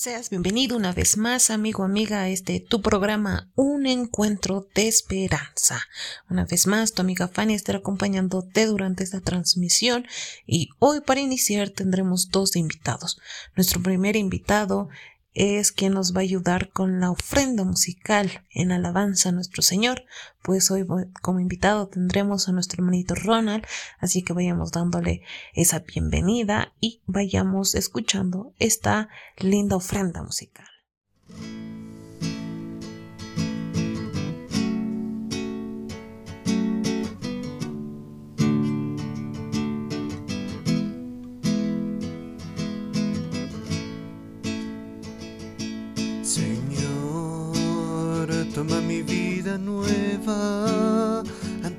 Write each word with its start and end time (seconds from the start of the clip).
Seas 0.00 0.30
bienvenido 0.30 0.76
una 0.76 0.92
vez 0.92 1.16
más, 1.16 1.50
amigo, 1.50 1.82
amiga, 1.82 2.20
a 2.20 2.28
este 2.28 2.60
tu 2.60 2.80
programa 2.82 3.50
Un 3.56 3.84
Encuentro 3.84 4.68
de 4.72 4.86
Esperanza. 4.86 5.80
Una 6.30 6.44
vez 6.44 6.68
más, 6.68 6.92
tu 6.92 7.02
amiga 7.02 7.26
Fanny 7.26 7.54
estará 7.54 7.80
acompañándote 7.80 8.66
durante 8.66 9.02
esta 9.02 9.20
transmisión 9.20 10.06
y 10.46 10.68
hoy 10.78 11.00
para 11.00 11.20
iniciar 11.20 11.70
tendremos 11.70 12.28
dos 12.30 12.54
invitados. 12.54 13.18
Nuestro 13.56 13.82
primer 13.82 14.14
invitado 14.14 14.88
es 15.38 15.70
quien 15.70 15.94
nos 15.94 16.14
va 16.14 16.18
a 16.18 16.22
ayudar 16.22 16.70
con 16.70 16.98
la 16.98 17.12
ofrenda 17.12 17.62
musical 17.62 18.44
en 18.50 18.72
alabanza 18.72 19.28
a 19.28 19.32
nuestro 19.32 19.62
Señor. 19.62 20.04
Pues 20.42 20.68
hoy 20.72 20.84
como 21.22 21.38
invitado 21.38 21.86
tendremos 21.86 22.48
a 22.48 22.52
nuestro 22.52 22.82
hermanito 22.82 23.14
Ronald, 23.14 23.64
así 24.00 24.22
que 24.22 24.32
vayamos 24.32 24.72
dándole 24.72 25.22
esa 25.54 25.78
bienvenida 25.78 26.72
y 26.80 27.02
vayamos 27.06 27.76
escuchando 27.76 28.52
esta 28.58 29.10
linda 29.38 29.76
ofrenda 29.76 30.24
musical. 30.24 30.66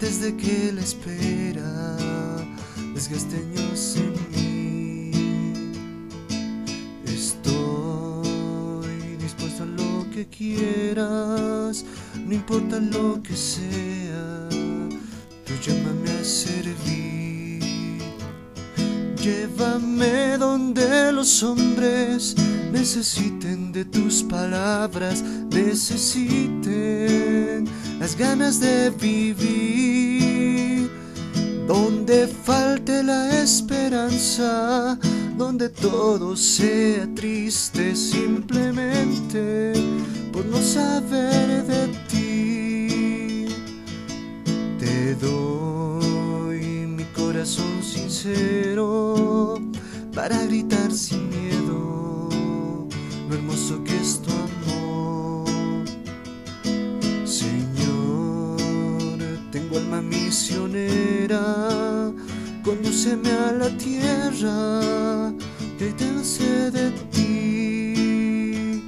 Antes 0.10 0.22
de 0.22 0.36
que 0.38 0.72
la 0.74 0.82
espera 0.82 1.96
desgaste 2.96 3.36
años 3.36 3.96
en 3.96 4.14
mí. 4.32 5.12
Estoy 7.06 8.48
dispuesto 9.22 9.64
a 9.64 9.68
lo 9.68 10.10
que 10.10 10.26
quieras, 10.28 11.86
no 12.26 12.34
importa 12.34 12.80
lo 12.80 13.22
que 13.22 13.36
sea, 13.36 14.50
tú 15.46 15.54
llámame 15.64 16.10
a 16.10 16.24
servir. 16.24 17.62
Llévame 19.22 20.40
donde 20.40 21.12
los 21.12 21.44
hombres 21.44 22.36
necesiten 22.72 23.72
de 23.72 23.86
tus 23.86 24.24
palabras, 24.24 25.24
necesiten 25.52 26.80
las 28.00 28.16
ganas 28.16 28.60
de 28.60 28.90
vivir. 28.90 29.99
Donde 31.70 32.26
falte 32.26 33.04
la 33.04 33.44
esperanza, 33.44 34.98
donde 35.38 35.70
todo 35.70 36.36
sea 36.36 37.08
triste 37.14 37.96
simplemente 37.96 39.74
por 40.34 40.48
no 40.48 40.60
saber 40.64 41.64
de 41.68 41.88
ti. 42.10 43.46
Te 44.80 45.14
doy 45.14 46.88
mi 46.88 47.04
corazón 47.16 47.84
sincero 47.84 49.62
para 50.16 50.44
gritar 50.48 50.92
sin 50.92 51.30
miedo 51.30 52.30
lo 53.30 53.36
hermoso 53.36 53.84
que 53.84 53.96
es 53.96 54.20
tu 54.24 54.32
amor. 54.32 55.48
Señor, 57.26 58.58
tengo 59.52 59.78
alma 59.78 60.02
misionera, 60.02 61.59
conduceme 62.90 63.30
a 63.30 63.52
la 63.52 63.70
tierra, 63.78 65.32
te 65.78 65.94
de 66.72 66.92
ti. 67.12 68.84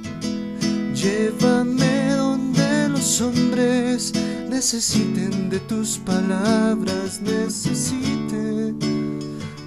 Llévame 0.92 2.10
donde 2.16 2.88
los 2.88 3.20
hombres 3.20 4.12
necesiten 4.50 5.48
de 5.50 5.60
tus 5.60 5.98
palabras, 5.98 7.20
necesiten 7.20 8.76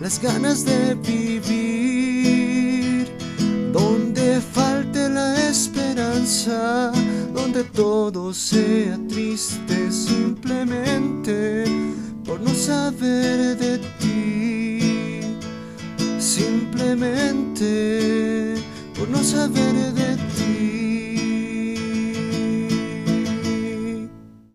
las 0.02 0.22
ganas 0.22 0.66
de 0.66 0.96
vivir. 0.96 2.36
Donde 3.72 4.42
falte 4.42 5.08
la 5.08 5.48
esperanza, 5.50 6.92
donde 7.34 7.64
todo 7.64 8.34
sea 8.34 9.00
triste 9.08 9.90
simplemente 9.92 11.64
por 12.26 12.42
no 12.42 12.54
saber 12.54 13.58
de 13.58 13.78
ti, 13.78 13.95
simplemente 16.76 18.56
por 18.98 19.08
no 19.10 19.24
saber 19.24 19.94
de 19.94 20.18
ti. 20.36 21.30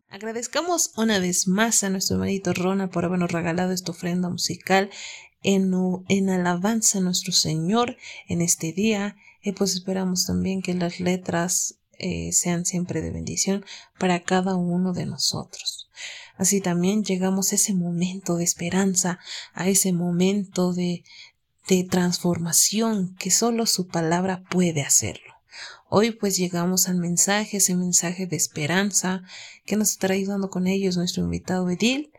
Agradezcamos 0.08 0.92
una 0.96 1.18
vez 1.18 1.48
más 1.48 1.82
a 1.82 1.88
nuestro 1.88 2.16
hermanito 2.16 2.52
Rona 2.52 2.90
por 2.90 3.06
habernos 3.06 3.32
regalado 3.32 3.72
esta 3.72 3.92
ofrenda 3.92 4.28
musical 4.28 4.90
en, 5.42 5.72
alabanza 6.28 6.98
a 6.98 7.00
nuestro 7.00 7.32
Señor 7.32 7.96
en 8.28 8.42
este 8.42 8.72
día. 8.72 9.16
Y 9.42 9.52
pues 9.52 9.74
esperamos 9.74 10.26
también 10.26 10.60
que 10.60 10.74
las 10.74 11.00
letras 11.00 11.78
eh, 11.98 12.32
sean 12.32 12.66
siempre 12.66 13.00
de 13.00 13.12
bendición 13.12 13.64
para 13.98 14.20
cada 14.20 14.56
uno 14.56 14.92
de 14.92 15.06
nosotros. 15.06 15.88
Así 16.36 16.60
también 16.62 17.04
llegamos 17.04 17.52
a 17.52 17.56
ese 17.56 17.74
momento 17.74 18.36
de 18.36 18.44
esperanza, 18.44 19.18
a 19.52 19.68
ese 19.68 19.92
momento 19.92 20.72
de, 20.72 21.04
de 21.68 21.84
transformación 21.84 23.14
que 23.18 23.30
solo 23.30 23.66
su 23.66 23.86
palabra 23.86 24.42
puede 24.50 24.82
hacerlo. 24.82 25.34
Hoy 25.88 26.12
pues 26.12 26.36
llegamos 26.36 26.88
al 26.88 26.96
mensaje, 26.96 27.56
ese 27.56 27.74
mensaje 27.74 28.26
de 28.26 28.36
esperanza 28.36 29.22
que 29.66 29.76
nos 29.76 29.90
estará 29.90 30.14
ayudando 30.14 30.48
con 30.48 30.66
ellos 30.66 30.96
nuestro 30.96 31.24
invitado 31.24 31.68
Edil, 31.68 32.12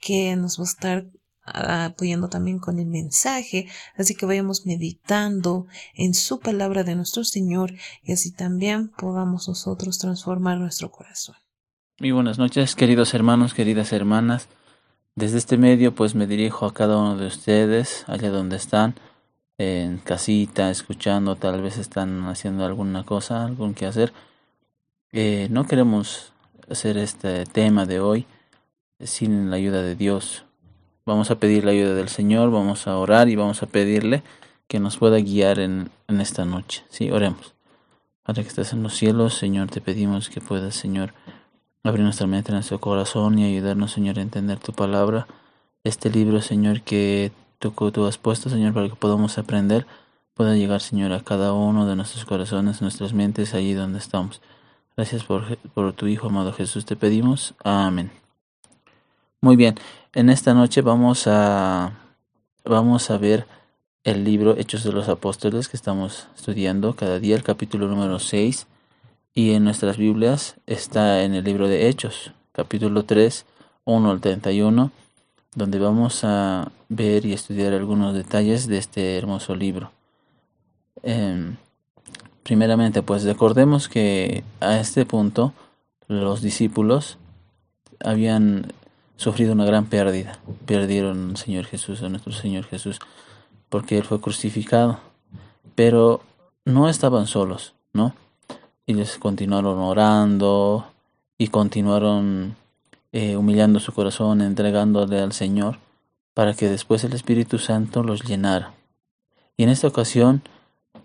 que 0.00 0.34
nos 0.36 0.58
va 0.58 0.64
a 0.64 0.66
estar 0.66 1.06
apoyando 1.44 2.28
también 2.28 2.58
con 2.58 2.78
el 2.78 2.86
mensaje, 2.86 3.68
así 3.96 4.14
que 4.14 4.26
vayamos 4.26 4.66
meditando 4.66 5.66
en 5.94 6.14
su 6.14 6.40
palabra 6.40 6.84
de 6.84 6.96
nuestro 6.96 7.22
Señor 7.22 7.74
y 8.02 8.12
así 8.12 8.32
también 8.32 8.88
podamos 8.88 9.46
nosotros 9.48 9.98
transformar 9.98 10.58
nuestro 10.58 10.90
corazón. 10.90 11.36
Muy 12.00 12.10
buenas 12.10 12.38
noches, 12.38 12.74
queridos 12.74 13.14
hermanos, 13.14 13.54
queridas 13.54 13.92
hermanas. 13.92 14.48
Desde 15.16 15.38
este 15.38 15.56
medio 15.58 15.94
pues 15.94 16.14
me 16.14 16.26
dirijo 16.26 16.66
a 16.66 16.74
cada 16.74 16.98
uno 16.98 17.16
de 17.16 17.26
ustedes, 17.26 18.04
allá 18.08 18.30
donde 18.30 18.56
están, 18.56 18.94
en 19.58 19.98
casita, 19.98 20.70
escuchando, 20.70 21.36
tal 21.36 21.62
vez 21.62 21.78
están 21.78 22.26
haciendo 22.26 22.64
alguna 22.64 23.04
cosa, 23.04 23.44
algún 23.44 23.74
que 23.74 23.86
hacer. 23.86 24.12
Eh, 25.12 25.48
no 25.50 25.66
queremos 25.66 26.32
hacer 26.68 26.98
este 26.98 27.44
tema 27.46 27.86
de 27.86 28.00
hoy 28.00 28.26
sin 29.00 29.50
la 29.50 29.56
ayuda 29.56 29.82
de 29.82 29.94
Dios, 29.94 30.44
Vamos 31.06 31.30
a 31.30 31.38
pedir 31.38 31.66
la 31.66 31.72
ayuda 31.72 31.94
del 31.94 32.08
Señor, 32.08 32.50
vamos 32.50 32.86
a 32.86 32.96
orar 32.96 33.28
y 33.28 33.36
vamos 33.36 33.62
a 33.62 33.66
pedirle 33.66 34.22
que 34.66 34.80
nos 34.80 34.96
pueda 34.96 35.18
guiar 35.18 35.58
en, 35.58 35.90
en 36.08 36.22
esta 36.22 36.46
noche. 36.46 36.82
Sí, 36.88 37.10
oremos. 37.10 37.52
Padre 38.22 38.42
que 38.42 38.48
estás 38.48 38.72
en 38.72 38.82
los 38.82 38.94
cielos, 38.94 39.34
Señor, 39.34 39.68
te 39.68 39.82
pedimos 39.82 40.30
que 40.30 40.40
puedas, 40.40 40.74
Señor, 40.74 41.12
abrir 41.84 42.02
nuestra 42.02 42.26
mente, 42.26 42.50
nuestro 42.52 42.80
corazón 42.80 43.38
y 43.38 43.44
ayudarnos, 43.44 43.92
Señor, 43.92 44.18
a 44.18 44.22
entender 44.22 44.58
tu 44.58 44.72
palabra. 44.72 45.26
Este 45.84 46.10
libro, 46.10 46.40
Señor, 46.40 46.80
que 46.80 47.30
tú, 47.58 47.72
tú 47.92 48.06
has 48.06 48.18
puesto, 48.18 48.48
Señor, 48.48 48.72
para 48.72 48.88
que 48.88 48.96
podamos 48.96 49.38
aprender, 49.38 49.86
pueda 50.32 50.54
llegar, 50.54 50.80
Señor, 50.80 51.12
a 51.12 51.22
cada 51.22 51.52
uno 51.52 51.86
de 51.86 51.94
nuestros 51.94 52.24
corazones, 52.24 52.82
nuestras 52.82 53.12
mentes, 53.12 53.54
allí 53.54 53.74
donde 53.74 53.98
estamos. 53.98 54.40
Gracias 54.96 55.24
por, 55.24 55.58
por 55.74 55.92
tu 55.92 56.06
Hijo, 56.06 56.28
amado 56.28 56.52
Jesús, 56.52 56.86
te 56.86 56.96
pedimos. 56.96 57.54
Amén. 57.62 58.10
Muy 59.40 59.56
bien, 59.56 59.74
en 60.14 60.30
esta 60.30 60.54
noche 60.54 60.80
vamos 60.80 61.26
a 61.26 61.92
vamos 62.64 63.10
a 63.10 63.18
ver 63.18 63.46
el 64.02 64.24
libro 64.24 64.56
Hechos 64.56 64.84
de 64.84 64.92
los 64.92 65.10
Apóstoles 65.10 65.68
que 65.68 65.76
estamos 65.76 66.28
estudiando 66.34 66.96
cada 66.96 67.18
día, 67.18 67.36
el 67.36 67.42
capítulo 67.42 67.86
número 67.88 68.18
6, 68.18 68.66
y 69.34 69.52
en 69.52 69.64
nuestras 69.64 69.96
Biblias 69.96 70.56
está 70.66 71.24
en 71.24 71.34
el 71.34 71.44
libro 71.44 71.66
de 71.66 71.88
Hechos, 71.88 72.32
capítulo 72.52 73.04
3, 73.04 73.44
1 73.84 74.10
al 74.10 74.20
31, 74.20 74.92
donde 75.56 75.78
vamos 75.80 76.22
a 76.22 76.70
ver 76.88 77.26
y 77.26 77.32
estudiar 77.32 77.72
algunos 77.72 78.14
detalles 78.14 78.68
de 78.68 78.78
este 78.78 79.18
hermoso 79.18 79.56
libro. 79.56 79.90
Em, 81.02 81.56
primeramente, 82.44 83.02
pues 83.02 83.24
recordemos 83.24 83.88
que 83.88 84.44
a 84.60 84.78
este 84.78 85.04
punto 85.04 85.52
los 86.06 86.40
discípulos 86.40 87.18
habían 88.04 88.72
sufrido 89.16 89.52
una 89.52 89.64
gran 89.64 89.86
pérdida. 89.86 90.38
Perdieron 90.64 91.30
al 91.30 91.36
Señor 91.38 91.64
Jesús, 91.64 92.02
a 92.02 92.08
nuestro 92.08 92.32
Señor 92.32 92.66
Jesús, 92.66 93.00
porque 93.68 93.98
Él 93.98 94.04
fue 94.04 94.20
crucificado. 94.20 95.00
Pero 95.74 96.20
no 96.64 96.88
estaban 96.88 97.26
solos, 97.26 97.74
¿no? 97.92 98.14
Les 98.86 99.18
continuaron 99.18 99.78
orando 99.78 100.86
y 101.38 101.48
continuaron 101.48 102.54
eh, 103.12 103.36
humillando 103.36 103.80
su 103.80 103.92
corazón, 103.92 104.42
entregándole 104.42 105.20
al 105.20 105.32
Señor, 105.32 105.78
para 106.34 106.52
que 106.52 106.68
después 106.68 107.02
el 107.04 107.14
Espíritu 107.14 107.58
Santo 107.58 108.02
los 108.02 108.22
llenara. 108.22 108.74
Y 109.56 109.62
en 109.62 109.70
esta 109.70 109.88
ocasión, 109.88 110.42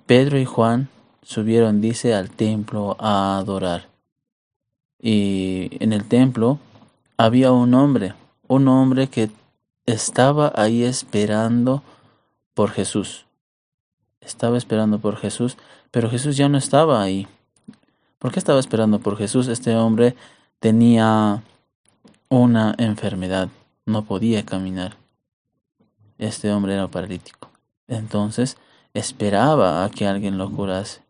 Pedro 0.05 0.37
y 0.39 0.45
Juan 0.45 0.89
subieron, 1.21 1.79
dice, 1.79 2.13
al 2.13 2.29
templo 2.29 2.97
a 2.99 3.37
adorar. 3.37 3.87
Y 5.01 5.69
en 5.79 5.93
el 5.93 6.03
templo 6.05 6.59
había 7.15 7.51
un 7.51 7.73
hombre, 7.73 8.13
un 8.47 8.67
hombre 8.67 9.07
que 9.07 9.29
estaba 9.85 10.51
ahí 10.55 10.83
esperando 10.83 11.81
por 12.53 12.71
Jesús. 12.71 13.25
Estaba 14.19 14.57
esperando 14.57 14.99
por 14.99 15.15
Jesús, 15.15 15.57
pero 15.91 16.09
Jesús 16.09 16.35
ya 16.35 16.49
no 16.49 16.57
estaba 16.57 17.01
ahí. 17.01 17.27
¿Por 18.19 18.33
qué 18.33 18.39
estaba 18.39 18.59
esperando 18.59 18.99
por 18.99 19.17
Jesús? 19.17 19.47
Este 19.47 19.75
hombre 19.75 20.15
tenía 20.59 21.41
una 22.27 22.75
enfermedad, 22.77 23.47
no 23.85 24.03
podía 24.03 24.45
caminar. 24.45 24.97
Este 26.17 26.51
hombre 26.51 26.73
era 26.73 26.87
paralítico. 26.89 27.49
Entonces 27.87 28.57
esperaba 28.93 29.85
a 29.85 29.89
que 29.89 30.05
alguien 30.05 30.37
lo 30.37 30.51
curase 30.51 31.01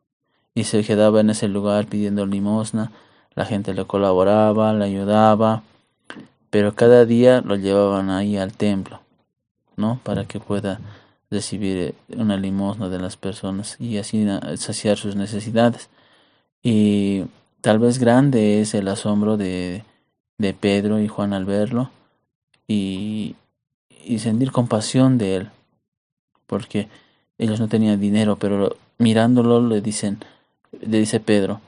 y 0.53 0.65
se 0.65 0.83
quedaba 0.83 1.21
en 1.21 1.31
ese 1.31 1.47
lugar 1.47 1.87
pidiendo 1.87 2.27
limosna. 2.27 2.91
La 3.33 3.45
gente 3.45 3.73
le 3.73 3.85
colaboraba, 3.85 4.73
le 4.73 4.85
ayudaba, 4.85 5.63
pero 6.51 6.75
cada 6.75 7.05
día 7.05 7.41
lo 7.41 7.55
llevaban 7.55 8.11
ahí 8.11 8.37
al 8.37 8.53
templo, 8.53 9.01
¿no? 9.77 9.99
Para 10.03 10.25
que 10.25 10.39
pueda 10.39 10.79
recibir 11.31 11.95
una 12.15 12.37
limosna 12.37 12.87
de 12.87 12.99
las 12.99 13.17
personas 13.17 13.77
y 13.79 13.97
así 13.97 14.27
saciar 14.57 14.97
sus 14.97 15.15
necesidades. 15.15 15.89
Y 16.61 17.23
tal 17.61 17.79
vez 17.79 17.99
grande 17.99 18.61
es 18.61 18.73
el 18.73 18.87
asombro 18.87 19.37
de, 19.37 19.83
de 20.37 20.53
Pedro 20.53 20.99
y 20.99 21.07
Juan 21.07 21.33
al 21.33 21.45
verlo 21.45 21.89
y, 22.67 23.35
y 24.03 24.19
sentir 24.19 24.51
compasión 24.51 25.17
de 25.17 25.35
él, 25.35 25.49
porque 26.47 26.87
ellos 27.37 27.59
no 27.59 27.67
tenían 27.67 27.99
dinero, 27.99 28.37
pero 28.37 28.75
mirándolo 28.97 29.65
le 29.65 29.81
dicen, 29.81 30.19
le 30.81 30.99
dice 30.99 31.19
Pedro, 31.19 31.61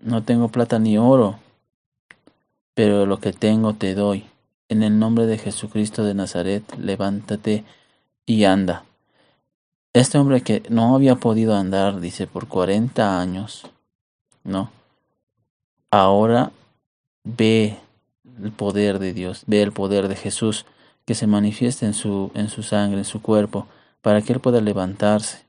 no 0.00 0.22
tengo 0.22 0.48
plata 0.48 0.78
ni 0.78 0.96
oro, 0.96 1.38
pero 2.74 3.06
lo 3.06 3.18
que 3.18 3.32
tengo 3.32 3.74
te 3.74 3.94
doy. 3.94 4.24
En 4.68 4.84
el 4.84 4.98
nombre 4.98 5.26
de 5.26 5.36
Jesucristo 5.36 6.04
de 6.04 6.14
Nazaret, 6.14 6.62
levántate 6.78 7.64
y 8.24 8.44
anda. 8.44 8.84
Este 9.92 10.16
hombre 10.16 10.42
que 10.42 10.62
no 10.68 10.94
había 10.94 11.16
podido 11.16 11.56
andar, 11.56 12.00
dice, 12.00 12.28
por 12.28 12.46
cuarenta 12.46 13.20
años, 13.20 13.66
¿no? 14.44 14.70
Ahora 15.90 16.52
ve 17.24 17.76
el 18.42 18.52
poder 18.52 18.98
de 18.98 19.12
Dios, 19.12 19.44
ve 19.46 19.62
el 19.62 19.72
poder 19.72 20.08
de 20.08 20.16
Jesús 20.16 20.66
que 21.04 21.14
se 21.14 21.26
manifiesta 21.26 21.86
en 21.86 21.94
su, 21.94 22.30
en 22.34 22.48
su 22.48 22.62
sangre, 22.62 22.98
en 22.98 23.04
su 23.04 23.20
cuerpo, 23.20 23.66
para 24.02 24.22
que 24.22 24.32
él 24.32 24.40
pueda 24.40 24.60
levantarse. 24.60 25.44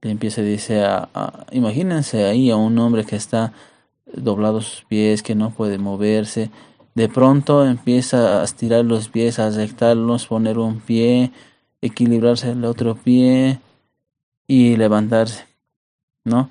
Le 0.00 0.10
empieza 0.10 0.40
a 0.40 0.44
decir, 0.44 0.78
a, 0.78 1.46
imagínense 1.52 2.24
ahí 2.24 2.50
a 2.50 2.56
un 2.56 2.78
hombre 2.78 3.04
que 3.04 3.16
está 3.16 3.52
doblado 4.06 4.60
sus 4.60 4.84
pies, 4.84 5.22
que 5.22 5.34
no 5.34 5.50
puede 5.50 5.78
moverse, 5.78 6.50
de 6.94 7.08
pronto 7.08 7.66
empieza 7.66 8.40
a 8.40 8.44
estirar 8.44 8.84
los 8.84 9.08
pies, 9.08 9.38
a 9.38 9.50
rectarlos, 9.50 10.26
poner 10.26 10.58
un 10.58 10.80
pie, 10.80 11.32
equilibrarse 11.82 12.52
el 12.52 12.64
otro 12.64 12.94
pie 12.94 13.58
y 14.46 14.76
levantarse, 14.76 15.44
¿no? 16.24 16.50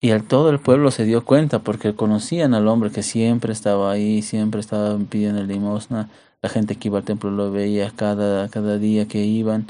Y 0.00 0.10
el, 0.10 0.24
todo 0.24 0.50
el 0.50 0.60
pueblo 0.60 0.90
se 0.90 1.04
dio 1.04 1.24
cuenta 1.24 1.58
porque 1.58 1.94
conocían 1.94 2.54
al 2.54 2.68
hombre 2.68 2.90
que 2.90 3.02
siempre 3.02 3.52
estaba 3.52 3.90
ahí, 3.90 4.22
siempre 4.22 4.60
estaba 4.60 4.96
pidiendo 4.98 5.42
limosna. 5.42 6.08
La 6.40 6.48
gente 6.48 6.76
que 6.76 6.88
iba 6.88 6.98
al 6.98 7.04
templo 7.04 7.30
lo 7.30 7.50
veía 7.50 7.90
cada, 7.94 8.48
cada 8.48 8.78
día 8.78 9.08
que 9.08 9.24
iban. 9.24 9.66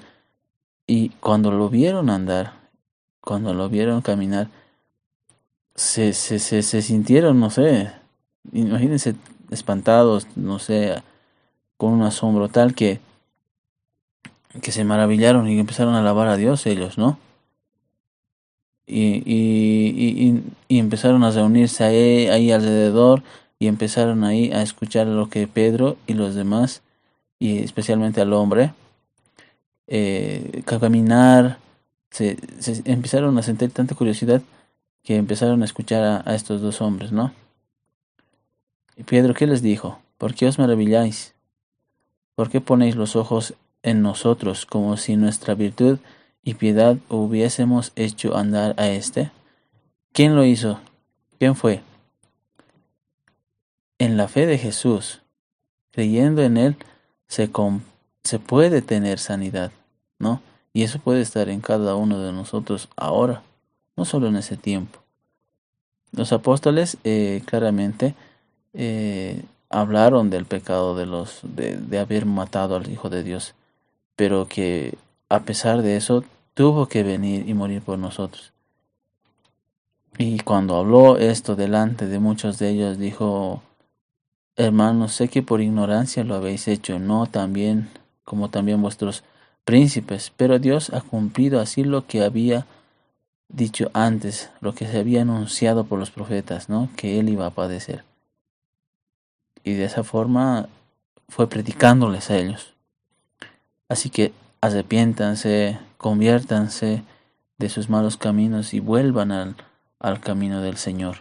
Y 0.87 1.11
cuando 1.21 1.51
lo 1.51 1.71
vieron 1.71 2.11
andar, 2.11 2.53
cuando 3.21 3.55
lo 3.55 3.69
vieron 3.69 4.03
caminar, 4.03 4.49
se, 5.75 6.13
se, 6.13 6.39
se, 6.39 6.63
se 6.63 6.83
sintieron, 6.83 7.41
no 7.41 7.51
sé, 7.51 7.93
imagínense 8.53 9.15
espantados, 9.51 10.27
no 10.37 10.59
sé, 10.59 11.03
con 11.77 11.93
un 11.93 12.03
asombro 12.03 12.49
tal 12.49 12.75
que, 12.75 13.01
que 14.61 14.73
se 14.73 14.85
maravillaron 14.85 15.49
y 15.49 15.59
empezaron 15.59 15.95
a 15.95 16.01
alabar 16.01 16.29
a 16.29 16.37
Dios 16.37 16.67
ellos, 16.67 16.99
¿no? 16.99 17.19
Y, 18.89 19.23
y, 19.27 20.43
y, 20.69 20.79
empezaron 20.79 21.23
a 21.23 21.31
reunirse 21.31 21.85
ahí, 21.85 22.51
alrededor 22.51 23.23
y 23.59 23.67
empezaron 23.67 24.25
ahí 24.25 24.51
a 24.53 24.63
escuchar 24.63 25.07
lo 25.07 25.29
que 25.29 25.47
Pedro 25.47 25.97
y 26.07 26.15
los 26.15 26.35
demás, 26.35 26.83
y 27.39 27.59
especialmente 27.59 28.21
al 28.21 28.33
hombre, 28.33 28.73
eh, 29.87 30.63
caminar, 30.65 31.59
se, 32.11 32.39
se, 32.61 32.83
empezaron 32.91 33.37
a 33.39 33.43
sentir 33.43 33.71
tanta 33.71 33.95
curiosidad 33.95 34.43
que 35.05 35.17
empezaron 35.17 35.63
a 35.63 35.65
escuchar 35.67 36.03
a, 36.05 36.23
a 36.25 36.35
estos 36.35 36.61
dos 36.61 36.81
hombres, 36.81 37.13
¿no? 37.13 37.33
Y 38.97 39.05
Pedro, 39.05 39.35
¿qué 39.35 39.47
les 39.47 39.63
dijo? 39.63 40.01
¿Por 40.17 40.35
qué 40.35 40.47
os 40.47 40.59
maravilláis? 40.59 41.35
¿Por 42.35 42.51
qué 42.51 42.61
ponéis 42.61 42.97
los 42.97 43.17
ojos 43.17 43.55
en 43.83 44.03
nosotros 44.03 44.67
como 44.67 44.97
si 44.97 45.17
nuestra 45.17 45.55
virtud 45.55 45.99
y 46.49 46.55
piedad 46.55 46.97
hubiésemos 47.11 47.93
hecho 47.95 48.35
andar 48.35 48.75
a 48.79 48.89
éste? 48.89 49.31
¿Quién 50.15 50.35
lo 50.35 50.47
hizo? 50.47 50.81
¿Quién 51.39 51.55
fue? 51.55 51.83
En 53.99 54.17
la 54.17 54.29
fe 54.29 54.47
de 54.47 54.57
Jesús, 54.57 55.21
creyendo 55.91 56.43
en 56.43 56.57
Él, 56.57 56.77
se, 57.27 57.51
se 58.25 58.39
puede 58.39 58.81
tener 58.81 59.19
sanidad, 59.19 59.73
¿no? 60.19 60.41
Y 60.73 60.85
eso 60.85 60.99
puede 61.01 61.21
estar 61.21 61.51
en 61.51 61.61
cada 61.61 61.97
uno 61.97 62.19
de 62.19 62.33
nosotros 62.33 62.89
ahora, 62.97 63.43
no 63.95 64.07
solo 64.07 64.29
en 64.29 64.37
ese 64.37 64.57
tiempo. 64.57 65.01
Los 66.13 66.33
apóstoles 66.33 66.97
eh, 67.05 67.43
claramente 67.45 68.15
eh, 68.73 69.45
hablaron 69.69 70.31
del 70.31 70.47
pecado 70.47 70.97
de 70.97 71.05
los 71.05 71.41
de, 71.43 71.77
de 71.77 71.99
haber 71.99 72.25
matado 72.25 72.75
al 72.77 72.91
Hijo 72.91 73.11
de 73.11 73.23
Dios, 73.23 73.53
pero 74.17 74.49
que 74.49 74.97
a 75.29 75.41
pesar 75.41 75.83
de 75.83 75.99
eso 75.99 76.25
tuvo 76.59 76.89
que 76.89 77.05
venir 77.05 77.49
y 77.49 77.55
morir 77.55 77.83
por 77.83 78.01
nosotros. 78.01 78.53
Y 80.19 80.41
cuando 80.41 80.75
habló 80.75 81.17
esto 81.17 81.55
delante 81.55 82.09
de 82.09 82.19
muchos 82.19 82.59
de 82.59 82.71
ellos, 82.71 82.99
dijo, 82.99 83.63
hermanos, 84.57 85.13
sé 85.13 85.29
que 85.29 85.45
por 85.45 85.61
ignorancia 85.61 86.25
lo 86.25 86.35
habéis 86.35 86.67
hecho, 86.67 86.99
no 86.99 87.27
también 87.27 87.89
como 88.25 88.51
también 88.51 88.83
vuestros 88.83 89.23
príncipes, 89.65 90.33
pero 90.37 90.59
Dios 90.59 90.91
ha 90.93 91.01
cumplido 91.01 91.61
así 91.61 91.85
lo 91.85 92.09
que 92.09 92.25
había 92.25 92.67
dicho 93.49 93.93
antes, 93.93 94.51
lo 94.61 94.75
que 94.75 94.89
se 94.89 94.99
había 94.99 95.23
anunciado 95.23 95.85
por 95.85 96.01
los 96.01 96.11
profetas, 96.11 96.69
¿no? 96.69 96.89
Que 96.97 97.21
él 97.21 97.29
iba 97.29 97.47
a 97.47 97.51
padecer. 97.51 98.03
Y 99.63 99.75
de 99.75 99.85
esa 99.85 100.03
forma 100.03 100.69
fue 101.29 101.49
predicándoles 101.49 102.33
a 102.33 102.37
ellos. 102.37 102.75
Así 103.89 104.11
que 104.11 104.33
arrepiéntanse, 104.61 105.79
conviértanse 105.99 107.05
de 107.59 107.69
sus 107.69 107.91
malos 107.91 108.17
caminos 108.17 108.73
y 108.73 108.81
vuelvan 108.81 109.33
al, 109.33 109.57
al 109.99 110.21
camino 110.21 110.63
del 110.63 110.77
Señor. 110.79 111.19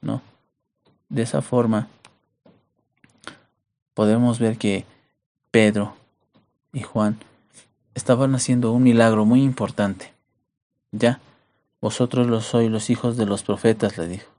¿No? 0.00 0.22
De 1.08 1.22
esa 1.22 1.42
forma 1.42 1.88
podemos 3.94 4.38
ver 4.38 4.56
que 4.56 4.86
Pedro 5.50 5.94
y 6.72 6.80
Juan 6.80 7.18
estaban 7.94 8.34
haciendo 8.34 8.72
un 8.72 8.82
milagro 8.82 9.24
muy 9.24 9.42
importante. 9.42 10.14
Ya, 10.92 11.20
vosotros 11.80 12.26
lo 12.26 12.40
sois 12.40 12.70
los 12.70 12.90
hijos 12.90 13.16
de 13.16 13.26
los 13.26 13.42
profetas, 13.42 13.98
le 13.98 14.08
dijo, 14.08 14.30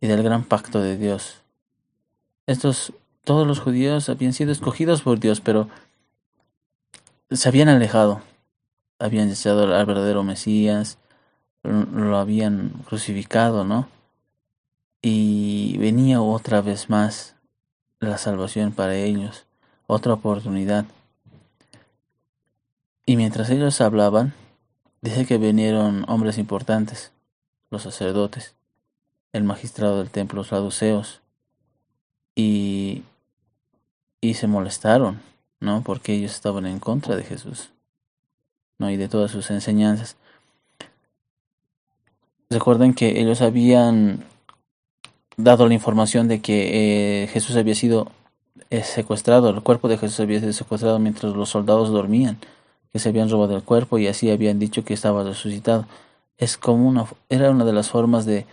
y 0.00 0.06
del 0.06 0.22
gran 0.22 0.44
pacto 0.44 0.80
de 0.80 0.96
Dios. 0.96 1.42
Estos, 2.46 2.92
todos 3.24 3.46
los 3.46 3.60
judíos 3.60 4.08
habían 4.08 4.32
sido 4.32 4.52
escogidos 4.52 5.02
por 5.02 5.20
Dios, 5.20 5.40
pero 5.40 5.68
se 7.30 7.48
habían 7.48 7.68
alejado, 7.68 8.22
habían 9.00 9.28
deseado 9.28 9.74
al 9.74 9.86
verdadero 9.86 10.22
Mesías, 10.22 10.98
lo 11.62 12.16
habían 12.16 12.70
crucificado, 12.86 13.64
¿no? 13.64 13.88
Y 15.02 15.76
venía 15.78 16.20
otra 16.20 16.60
vez 16.60 16.88
más 16.88 17.34
la 17.98 18.18
salvación 18.18 18.72
para 18.72 18.94
ellos, 18.94 19.46
otra 19.86 20.14
oportunidad. 20.14 20.84
Y 23.06 23.16
mientras 23.16 23.50
ellos 23.50 23.80
hablaban, 23.80 24.34
dice 25.00 25.26
que 25.26 25.38
vinieron 25.38 26.04
hombres 26.08 26.38
importantes, 26.38 27.12
los 27.70 27.82
sacerdotes, 27.82 28.54
el 29.32 29.44
magistrado 29.44 29.98
del 29.98 30.10
templo, 30.10 30.38
los 30.38 30.48
saduceos, 30.48 31.20
y, 32.34 33.02
y 34.20 34.34
se 34.34 34.46
molestaron 34.46 35.20
¿no? 35.60 35.82
Porque 35.82 36.14
ellos 36.14 36.32
estaban 36.32 36.66
en 36.66 36.80
contra 36.80 37.16
de 37.16 37.22
Jesús, 37.22 37.70
¿no? 38.80 38.90
Y 38.90 38.96
de 38.96 39.08
todas 39.08 39.30
sus 39.30 39.50
enseñanzas. 39.50 40.16
Recuerden 42.48 42.94
que 42.94 43.20
ellos 43.20 43.42
habían 43.42 44.24
dado 45.36 45.68
la 45.68 45.74
información 45.74 46.26
de 46.26 46.40
que 46.40 47.22
eh, 47.22 47.26
Jesús 47.28 47.54
había 47.56 47.76
sido 47.76 48.08
eh, 48.70 48.82
secuestrado, 48.82 49.50
el 49.50 49.62
cuerpo 49.62 49.88
de 49.88 49.98
Jesús 49.98 50.18
había 50.18 50.40
sido 50.40 50.52
secuestrado 50.52 50.98
mientras 50.98 51.34
los 51.34 51.50
soldados 51.50 51.90
dormían, 51.90 52.38
que 52.92 52.98
se 52.98 53.10
habían 53.10 53.28
robado 53.28 53.54
el 53.54 53.62
cuerpo 53.62 53.98
y 53.98 54.08
así 54.08 54.30
habían 54.30 54.58
dicho 54.58 54.84
que 54.84 54.94
estaba 54.94 55.22
resucitado. 55.22 55.86
Es 56.38 56.56
como 56.56 56.88
una, 56.88 57.06
era 57.28 57.50
una 57.50 57.64
de 57.64 57.72
las 57.74 57.90
formas 57.90 58.24
de, 58.24 58.46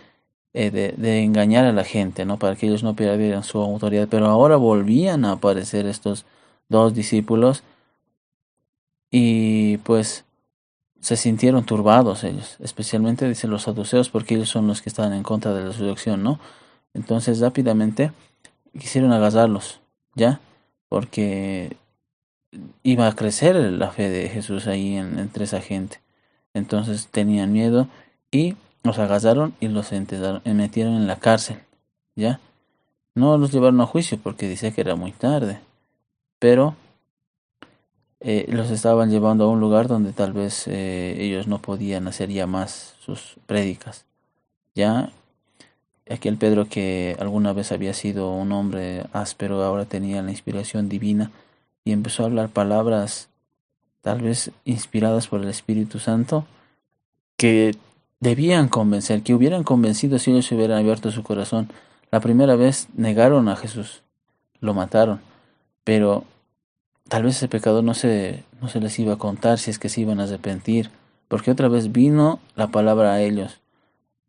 eh, 0.52 0.70
de, 0.70 0.92
de, 0.96 1.24
engañar 1.24 1.64
a 1.64 1.72
la 1.72 1.84
gente, 1.84 2.24
¿no? 2.26 2.38
Para 2.38 2.54
que 2.54 2.66
ellos 2.66 2.82
no 2.82 2.94
perdieran 2.94 3.42
su 3.42 3.58
autoridad. 3.58 4.08
Pero 4.10 4.26
ahora 4.26 4.56
volvían 4.56 5.24
a 5.24 5.32
aparecer 5.32 5.86
estos 5.86 6.26
dos 6.68 6.94
discípulos 6.94 7.62
y 9.10 9.78
pues 9.78 10.24
se 11.00 11.16
sintieron 11.16 11.64
turbados 11.64 12.24
ellos, 12.24 12.56
especialmente 12.60 13.28
dicen 13.28 13.50
los 13.50 13.62
saduceos, 13.62 14.10
porque 14.10 14.34
ellos 14.34 14.48
son 14.48 14.66
los 14.66 14.82
que 14.82 14.88
estaban 14.88 15.12
en 15.12 15.22
contra 15.22 15.54
de 15.54 15.60
la 15.60 15.68
resurrección, 15.68 16.22
¿no? 16.22 16.40
Entonces 16.94 17.40
rápidamente 17.40 18.12
quisieron 18.78 19.12
agarrarlos, 19.12 19.80
¿ya? 20.14 20.40
Porque 20.88 21.76
iba 22.82 23.06
a 23.06 23.14
crecer 23.14 23.56
la 23.56 23.90
fe 23.90 24.08
de 24.08 24.28
Jesús 24.28 24.66
ahí 24.66 24.96
en, 24.96 25.18
entre 25.18 25.44
esa 25.44 25.60
gente. 25.60 26.00
Entonces 26.54 27.08
tenían 27.08 27.52
miedo 27.52 27.88
y 28.30 28.56
los 28.82 28.98
agarraron 28.98 29.54
y 29.60 29.68
los 29.68 29.92
y 29.92 30.50
metieron 30.50 30.94
en 30.94 31.06
la 31.06 31.16
cárcel, 31.16 31.58
¿ya? 32.16 32.40
No 33.14 33.36
los 33.38 33.52
llevaron 33.52 33.80
a 33.80 33.86
juicio 33.86 34.18
porque 34.18 34.48
dice 34.48 34.72
que 34.72 34.80
era 34.80 34.96
muy 34.96 35.12
tarde, 35.12 35.60
pero 36.38 36.74
eh, 38.20 38.46
los 38.48 38.70
estaban 38.70 39.10
llevando 39.10 39.44
a 39.44 39.48
un 39.48 39.60
lugar 39.60 39.86
donde 39.86 40.12
tal 40.12 40.32
vez 40.32 40.66
eh, 40.66 41.16
ellos 41.20 41.46
no 41.46 41.60
podían 41.60 42.08
hacer 42.08 42.30
ya 42.30 42.46
más 42.46 42.94
sus 43.00 43.36
prédicas. 43.46 44.06
Ya 44.74 45.10
aquel 46.10 46.36
Pedro 46.36 46.66
que 46.68 47.16
alguna 47.20 47.52
vez 47.52 47.70
había 47.70 47.94
sido 47.94 48.32
un 48.32 48.52
hombre 48.52 49.04
áspero, 49.12 49.62
ahora 49.62 49.84
tenía 49.84 50.22
la 50.22 50.30
inspiración 50.30 50.88
divina 50.88 51.30
y 51.84 51.92
empezó 51.92 52.22
a 52.22 52.26
hablar 52.26 52.48
palabras 52.48 53.28
tal 54.00 54.22
vez 54.22 54.50
inspiradas 54.64 55.28
por 55.28 55.42
el 55.42 55.48
Espíritu 55.48 55.98
Santo 55.98 56.44
que 57.36 57.76
debían 58.20 58.68
convencer, 58.68 59.22
que 59.22 59.34
hubieran 59.34 59.62
convencido 59.62 60.18
si 60.18 60.32
ellos 60.32 60.50
hubieran 60.50 60.78
abierto 60.78 61.10
su 61.10 61.22
corazón. 61.22 61.70
La 62.10 62.20
primera 62.20 62.56
vez 62.56 62.88
negaron 62.96 63.48
a 63.48 63.56
Jesús, 63.56 64.02
lo 64.60 64.74
mataron, 64.74 65.20
pero 65.84 66.24
tal 67.08 67.24
vez 67.24 67.36
ese 67.36 67.48
pecado 67.48 67.82
no 67.82 67.94
se, 67.94 68.44
no 68.60 68.68
se 68.68 68.80
les 68.80 68.98
iba 68.98 69.14
a 69.14 69.18
contar 69.18 69.58
si 69.58 69.70
es 69.70 69.78
que 69.78 69.88
se 69.88 70.00
iban 70.00 70.20
a 70.20 70.24
arrepentir, 70.24 70.90
porque 71.28 71.50
otra 71.50 71.68
vez 71.68 71.92
vino 71.92 72.40
la 72.54 72.68
palabra 72.68 73.12
a 73.12 73.20
ellos 73.20 73.60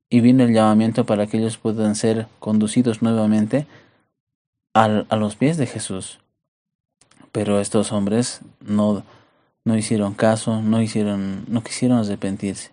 y 0.10 0.22
vino 0.22 0.44
el 0.44 0.54
llamamiento 0.54 1.06
para 1.06 1.28
que 1.28 1.38
ellos 1.38 1.58
puedan 1.58 1.96
ser 1.96 2.28
conducidos 2.40 3.02
nuevamente 3.02 3.68
al, 4.74 5.06
a 5.10 5.16
los 5.16 5.36
pies 5.36 5.58
de 5.58 5.68
Jesús. 5.68 6.20
Pero 7.32 7.60
estos 7.60 7.92
hombres 7.92 8.42
no, 8.60 9.04
no 9.64 9.78
hicieron 9.78 10.16
caso, 10.16 10.62
no 10.62 10.82
hicieron, 10.82 11.46
no 11.48 11.64
quisieron 11.64 12.00
arrepentirse. 12.00 12.72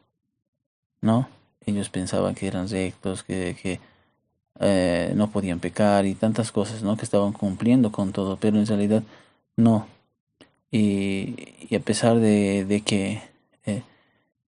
¿No? 1.02 1.28
Ellos 1.66 1.90
pensaban 1.90 2.34
que 2.34 2.46
eran 2.46 2.68
rectos, 2.68 3.22
que, 3.22 3.56
que 3.60 3.80
eh, 4.60 5.12
no 5.14 5.30
podían 5.30 5.60
pecar 5.60 6.06
y 6.06 6.14
tantas 6.14 6.52
cosas, 6.52 6.82
¿no? 6.82 6.96
Que 6.96 7.04
estaban 7.04 7.32
cumpliendo 7.32 7.92
con 7.92 8.12
todo, 8.12 8.38
pero 8.38 8.58
en 8.58 8.66
realidad 8.66 9.02
no. 9.56 9.86
Y, 10.76 11.74
a 11.74 11.80
pesar 11.80 12.18
de, 12.18 12.82
que 12.84 13.22
eh, 13.64 13.82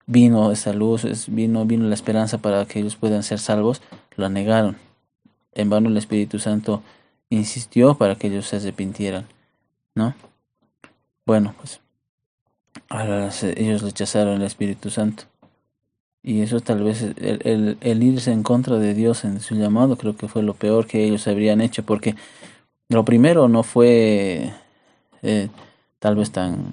vino 0.06 0.54
esa 0.54 0.72
luz, 0.72 1.28
vino, 1.28 1.66
vino 1.66 1.86
la 1.86 1.96
esperanza 1.96 2.38
para 2.38 2.66
que 2.66 2.80
ellos 2.80 2.96
puedan 2.96 3.24
ser 3.24 3.40
salvos, 3.40 3.82
la 4.16 4.30
negaron. 4.30 4.78
En 5.54 5.70
vano 5.70 5.90
el 5.90 5.98
Espíritu 5.98 6.40
Santo 6.40 6.82
insistió 7.30 7.96
para 7.96 8.16
que 8.16 8.28
ellos 8.28 8.48
se 8.48 8.56
arrepintieran, 8.56 9.26
¿no? 9.96 10.16
Bueno, 11.26 11.56
pues 11.58 11.82
ahora 12.88 13.30
ellos 13.58 13.82
rechazaron 13.82 14.36
el 14.36 14.44
Espíritu 14.44 14.90
Santo. 14.90 15.26
Y 16.22 16.42
eso 16.42 16.62
tal 16.62 16.84
vez, 16.84 17.02
el, 17.02 17.42
el, 17.44 17.78
el, 17.82 18.02
irse 18.02 18.32
en 18.32 18.44
contra 18.44 18.80
de 18.80 18.94
Dios 18.94 19.26
en 19.26 19.42
su 19.42 19.56
llamado, 19.56 19.98
creo 19.98 20.16
que 20.16 20.30
fue 20.30 20.42
lo 20.42 20.54
peor 20.54 20.88
que 20.88 21.04
ellos 21.04 21.28
habrían 21.28 21.60
hecho, 21.60 21.84
porque 21.84 22.16
lo 22.88 23.04
primero 23.04 23.50
no 23.50 23.64
fue 23.64 24.54
eh, 25.22 25.50
tal 26.04 26.18
vez 26.18 26.32
tan 26.32 26.66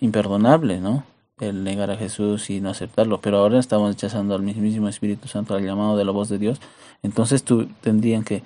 imperdonable, 0.00 0.80
¿no? 0.80 1.02
el 1.40 1.64
negar 1.64 1.90
a 1.90 1.96
Jesús 1.96 2.50
y 2.50 2.60
no 2.60 2.68
aceptarlo, 2.68 3.22
pero 3.22 3.38
ahora 3.38 3.58
estamos 3.58 3.88
rechazando 3.88 4.34
al 4.34 4.42
mismísimo 4.42 4.86
Espíritu 4.86 5.28
Santo, 5.28 5.54
al 5.54 5.64
llamado 5.64 5.96
de 5.96 6.04
la 6.04 6.12
voz 6.12 6.28
de 6.28 6.36
Dios, 6.36 6.60
entonces 7.02 7.42
tú 7.42 7.68
tendrían 7.80 8.22
que 8.22 8.42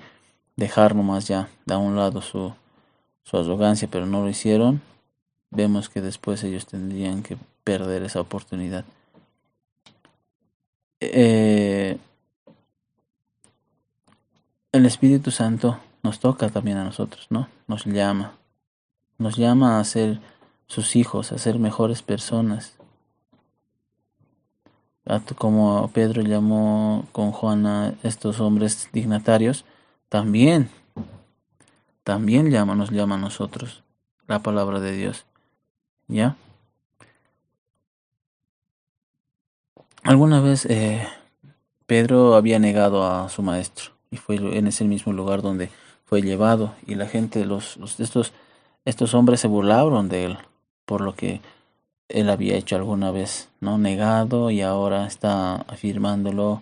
dejar 0.55 0.95
nomás 0.95 1.27
ya 1.27 1.49
de 1.65 1.75
un 1.75 1.97
lado 1.97 2.21
su, 2.21 2.53
su 3.23 3.37
arrogancia, 3.37 3.89
pero 3.91 4.05
no 4.05 4.21
lo 4.21 4.29
hicieron, 4.29 4.81
vemos 5.49 5.89
que 5.89 5.99
después 5.99 6.41
ellos 6.45 6.65
tendrían 6.65 7.23
que 7.23 7.35
perder 7.65 8.03
esa 8.03 8.21
oportunidad. 8.21 8.85
Eh, 11.01 11.97
el 14.71 14.85
Espíritu 14.85 15.29
Santo 15.29 15.77
nos 16.03 16.21
toca 16.21 16.47
también 16.47 16.77
a 16.77 16.85
nosotros, 16.85 17.27
¿no? 17.29 17.49
Nos 17.67 17.83
llama, 17.83 18.31
nos 19.21 19.37
llama 19.37 19.79
a 19.79 19.83
ser 19.83 20.19
sus 20.67 20.95
hijos, 20.95 21.31
a 21.31 21.37
ser 21.37 21.59
mejores 21.59 22.01
personas, 22.01 22.73
como 25.37 25.89
Pedro 25.93 26.21
llamó 26.21 27.05
con 27.11 27.31
Juan 27.31 27.65
a 27.65 27.93
estos 28.03 28.39
hombres 28.39 28.89
dignatarios, 28.93 29.65
también, 30.09 30.69
también 32.03 32.49
llama, 32.49 32.75
nos 32.75 32.91
llama 32.91 33.15
a 33.15 33.19
nosotros 33.19 33.83
la 34.27 34.39
palabra 34.39 34.79
de 34.79 34.93
Dios. 34.93 35.25
¿Ya? 36.07 36.35
Alguna 40.03 40.41
vez 40.41 40.65
eh, 40.65 41.07
Pedro 41.85 42.35
había 42.35 42.59
negado 42.59 43.05
a 43.05 43.29
su 43.29 43.43
maestro 43.43 43.91
y 44.09 44.17
fue 44.17 44.35
en 44.35 44.67
ese 44.67 44.83
mismo 44.83 45.13
lugar 45.13 45.41
donde 45.41 45.69
fue 46.05 46.21
llevado 46.21 46.73
y 46.87 46.95
la 46.95 47.07
gente, 47.07 47.45
los, 47.45 47.77
los 47.77 47.99
estos, 47.99 48.33
estos 48.85 49.13
hombres 49.13 49.39
se 49.39 49.47
burlaron 49.47 50.09
de 50.09 50.25
él 50.25 50.37
por 50.85 51.01
lo 51.01 51.15
que 51.15 51.41
él 52.09 52.29
había 52.29 52.55
hecho 52.55 52.75
alguna 52.75 53.11
vez, 53.11 53.49
¿no? 53.61 53.77
Negado 53.77 54.51
y 54.51 54.61
ahora 54.61 55.07
está 55.07 55.55
afirmándolo. 55.61 56.61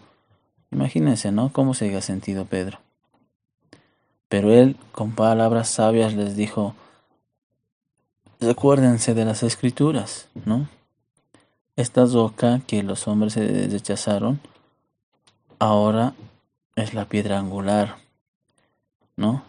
Imagínense, 0.72 1.32
¿no? 1.32 1.52
Cómo 1.52 1.74
se 1.74 1.86
haya 1.86 2.02
sentido 2.02 2.46
Pedro. 2.46 2.80
Pero 4.28 4.54
él, 4.54 4.78
con 4.92 5.14
palabras 5.14 5.70
sabias, 5.70 6.14
les 6.14 6.36
dijo, 6.36 6.76
recuérdense 8.40 9.16
de 9.16 9.26
las 9.26 9.42
escrituras, 9.42 10.28
¿no? 10.46 10.70
Esta 11.76 12.06
roca 12.06 12.62
que 12.68 12.84
los 12.84 13.08
hombres 13.08 13.36
rechazaron, 13.36 14.40
ahora 15.58 16.14
es 16.76 16.94
la 16.94 17.06
piedra 17.06 17.40
angular, 17.40 17.96
¿no? 19.16 19.49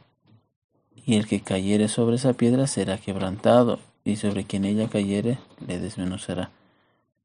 Y 1.11 1.17
el 1.17 1.27
que 1.27 1.41
cayere 1.41 1.89
sobre 1.89 2.15
esa 2.15 2.35
piedra 2.35 2.69
será 2.69 2.97
quebrantado, 2.97 3.81
y 4.05 4.15
sobre 4.15 4.45
quien 4.45 4.65
ella 4.65 4.89
cayere 4.89 5.41
le 5.67 5.81
desmenuzará. 5.81 6.53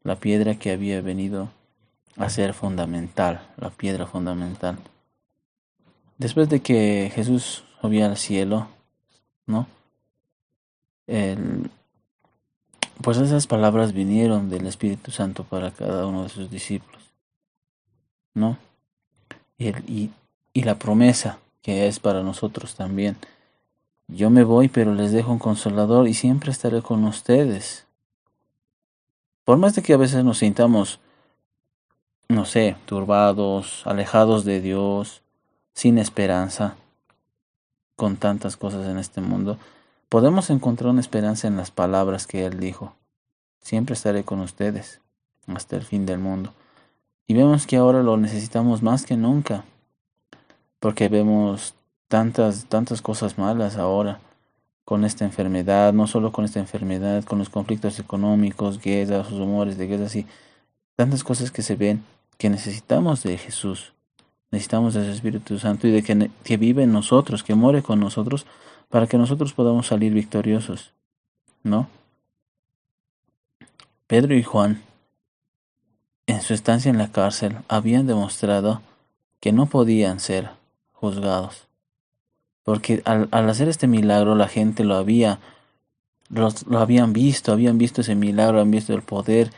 La 0.01 0.15
piedra 0.15 0.55
que 0.55 0.71
había 0.71 1.01
venido 1.01 1.49
a 2.17 2.27
ser 2.29 2.55
fundamental, 2.55 3.47
la 3.57 3.69
piedra 3.69 4.07
fundamental. 4.07 4.79
Después 6.17 6.49
de 6.49 6.63
que 6.63 7.11
Jesús 7.13 7.63
subió 7.79 8.07
al 8.07 8.17
cielo, 8.17 8.69
¿no? 9.45 9.67
El, 11.05 11.69
pues 13.03 13.19
esas 13.19 13.45
palabras 13.45 13.93
vinieron 13.93 14.49
del 14.49 14.65
Espíritu 14.65 15.11
Santo 15.11 15.43
para 15.43 15.69
cada 15.69 16.07
uno 16.07 16.23
de 16.23 16.29
sus 16.29 16.49
discípulos, 16.49 17.03
¿no? 18.33 18.57
Y, 19.59 19.67
el, 19.67 19.87
y, 19.87 20.09
y 20.53 20.63
la 20.63 20.79
promesa 20.79 21.37
que 21.61 21.87
es 21.87 21.99
para 21.99 22.23
nosotros 22.23 22.73
también 22.73 23.15
yo 24.07 24.29
me 24.29 24.43
voy, 24.43 24.69
pero 24.69 24.93
les 24.93 25.11
dejo 25.11 25.31
un 25.31 25.39
consolador 25.39 26.07
y 26.07 26.13
siempre 26.13 26.51
estaré 26.51 26.81
con 26.81 27.03
ustedes. 27.05 27.87
Por 29.43 29.57
más 29.57 29.75
de 29.75 29.81
que 29.81 29.93
a 29.93 29.97
veces 29.97 30.23
nos 30.23 30.39
sintamos, 30.39 30.99
no 32.29 32.45
sé, 32.45 32.77
turbados, 32.85 33.85
alejados 33.85 34.45
de 34.45 34.61
Dios, 34.61 35.21
sin 35.73 35.97
esperanza, 35.97 36.75
con 37.95 38.17
tantas 38.17 38.57
cosas 38.57 38.87
en 38.87 38.97
este 38.97 39.21
mundo, 39.21 39.57
podemos 40.09 40.49
encontrar 40.49 40.91
una 40.91 41.01
esperanza 41.01 41.47
en 41.47 41.57
las 41.57 41.71
palabras 41.71 42.27
que 42.27 42.45
Él 42.45 42.59
dijo. 42.59 42.95
Siempre 43.59 43.93
estaré 43.93 44.23
con 44.23 44.39
ustedes 44.39 45.01
hasta 45.47 45.75
el 45.75 45.83
fin 45.83 46.05
del 46.05 46.19
mundo. 46.19 46.53
Y 47.27 47.33
vemos 47.33 47.65
que 47.65 47.77
ahora 47.77 48.03
lo 48.03 48.17
necesitamos 48.17 48.83
más 48.83 49.05
que 49.05 49.17
nunca, 49.17 49.63
porque 50.79 51.09
vemos 51.09 51.73
tantas, 52.07 52.65
tantas 52.65 53.01
cosas 53.01 53.37
malas 53.37 53.77
ahora 53.77 54.19
con 54.83 55.03
esta 55.03 55.25
enfermedad, 55.25 55.93
no 55.93 56.07
solo 56.07 56.31
con 56.31 56.45
esta 56.45 56.59
enfermedad, 56.59 57.23
con 57.23 57.39
los 57.39 57.49
conflictos 57.49 57.99
económicos, 57.99 58.79
guerras, 58.79 59.31
rumores 59.31 59.77
de 59.77 59.87
guerras 59.87 60.15
y 60.15 60.27
tantas 60.95 61.23
cosas 61.23 61.51
que 61.51 61.63
se 61.63 61.75
ven 61.75 62.03
que 62.37 62.49
necesitamos 62.49 63.23
de 63.23 63.37
Jesús, 63.37 63.93
necesitamos 64.51 64.93
de 64.93 65.05
su 65.05 65.11
Espíritu 65.11 65.57
Santo 65.57 65.87
y 65.87 65.91
de 65.91 66.31
que 66.43 66.57
vive 66.57 66.83
en 66.83 66.93
nosotros, 66.93 67.43
que 67.43 67.55
muere 67.55 67.81
con 67.81 67.99
nosotros, 67.99 68.45
para 68.89 69.07
que 69.07 69.17
nosotros 69.17 69.53
podamos 69.53 69.87
salir 69.87 70.13
victoriosos, 70.13 70.93
¿no? 71.63 71.89
Pedro 74.07 74.35
y 74.35 74.43
Juan, 74.43 74.83
en 76.27 76.41
su 76.41 76.53
estancia 76.53 76.91
en 76.91 76.99
la 76.99 77.11
cárcel, 77.11 77.57
habían 77.67 78.05
demostrado 78.05 78.81
que 79.39 79.51
no 79.51 79.65
podían 79.65 80.19
ser 80.19 80.51
juzgados. 80.93 81.67
Porque 82.65 83.03
al, 83.05 83.29
hacer 83.31 83.69
este 83.69 83.87
milagro 83.87 84.35
la 84.35 84.47
gente 84.47 84.83
lo 84.83 84.95
había, 84.95 85.39
lo, 86.29 86.49
habían 86.77 87.13
visto, 87.13 87.53
habían 87.53 87.77
visto 87.77 88.01
ese 88.01 88.15
milagro, 88.15 88.59
habían 88.59 88.71
visto 88.71 88.93
el 88.93 89.03
poder, 89.03 89.51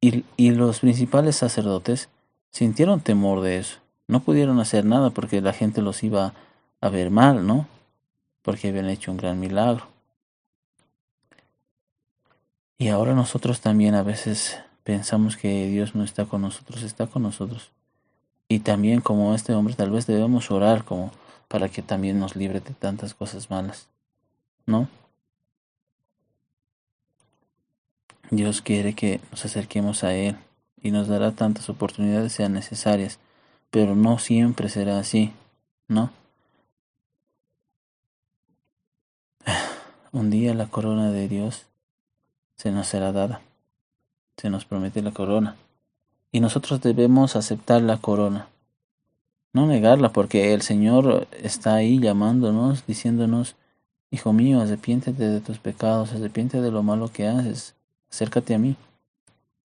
y, 0.00 0.24
y 0.36 0.52
los 0.52 0.80
principales 0.80 1.34
sacerdotes 1.36 2.08
sintieron 2.52 3.00
temor 3.00 3.40
de 3.40 3.58
eso. 3.58 3.78
No 4.06 4.20
pudieron 4.20 4.60
hacer 4.60 4.84
nada 4.84 5.10
porque 5.10 5.40
la 5.40 5.52
gente 5.52 5.82
los 5.82 6.04
iba 6.04 6.32
a 6.80 6.88
ver 6.88 7.10
mal, 7.10 7.44
¿no? 7.44 7.66
Porque 8.42 8.68
habían 8.68 8.88
hecho 8.88 9.10
un 9.10 9.16
gran 9.16 9.40
milagro. 9.40 9.88
Y 12.78 12.88
ahora 12.88 13.14
nosotros 13.14 13.60
también 13.60 13.96
a 13.96 14.04
veces 14.04 14.60
pensamos 14.84 15.36
que 15.36 15.66
Dios 15.66 15.96
no 15.96 16.04
está 16.04 16.26
con 16.26 16.42
nosotros, 16.42 16.82
está 16.84 17.08
con 17.08 17.22
nosotros. 17.22 17.72
Y 18.48 18.60
también 18.60 19.00
como 19.00 19.34
este 19.34 19.54
hombre 19.54 19.74
tal 19.74 19.90
vez 19.90 20.06
debemos 20.06 20.52
orar 20.52 20.84
como 20.84 21.10
para 21.54 21.68
que 21.68 21.82
también 21.82 22.18
nos 22.18 22.34
libre 22.34 22.58
de 22.58 22.74
tantas 22.74 23.14
cosas 23.14 23.48
malas. 23.48 23.86
¿No? 24.66 24.88
Dios 28.32 28.60
quiere 28.60 28.94
que 28.94 29.20
nos 29.30 29.44
acerquemos 29.44 30.02
a 30.02 30.16
Él 30.16 30.36
y 30.82 30.90
nos 30.90 31.06
dará 31.06 31.30
tantas 31.30 31.68
oportunidades 31.68 32.32
sean 32.32 32.54
necesarias, 32.54 33.20
pero 33.70 33.94
no 33.94 34.18
siempre 34.18 34.68
será 34.68 34.98
así, 34.98 35.32
¿no? 35.86 36.10
Un 40.10 40.30
día 40.30 40.54
la 40.54 40.66
corona 40.66 41.12
de 41.12 41.28
Dios 41.28 41.66
se 42.56 42.72
nos 42.72 42.88
será 42.88 43.12
dada, 43.12 43.42
se 44.38 44.50
nos 44.50 44.64
promete 44.64 45.02
la 45.02 45.12
corona, 45.12 45.54
y 46.32 46.40
nosotros 46.40 46.80
debemos 46.80 47.36
aceptar 47.36 47.80
la 47.80 47.98
corona, 47.98 48.48
no 49.54 49.66
negarla, 49.66 50.10
porque 50.10 50.52
el 50.52 50.60
Señor 50.60 51.26
está 51.42 51.74
ahí 51.76 51.98
llamándonos, 51.98 52.84
diciéndonos, 52.86 53.56
Hijo 54.14 54.32
mío, 54.32 54.60
arrepiéntete 54.60 55.28
de 55.28 55.40
tus 55.40 55.58
pecados, 55.58 56.12
arrepiéntete 56.12 56.62
de 56.62 56.70
lo 56.70 56.84
malo 56.84 57.10
que 57.10 57.26
haces, 57.26 57.74
acércate 58.08 58.54
a 58.54 58.58
mí. 58.58 58.76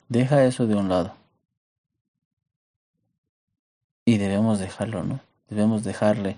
Deja 0.07 0.43
eso 0.43 0.65
de 0.65 0.73
un 0.75 0.89
lado. 0.89 1.13
Y 4.05 4.17
debemos 4.17 4.57
dejarlo, 4.57 5.03
¿no? 5.03 5.19
Debemos 5.49 5.83
dejarle 5.83 6.35